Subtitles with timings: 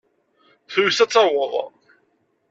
[0.71, 1.53] Tuyes ad taweḍ.